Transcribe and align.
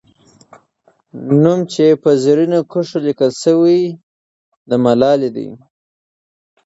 نوم 1.41 1.59
چې 1.73 1.85
په 2.03 2.09
زرینو 2.23 2.59
کرښو 2.71 2.99
لیکل 3.07 3.31
سوی، 3.43 3.79
د 4.69 4.71
ملالۍ 4.83 5.29
دی. 5.35 5.49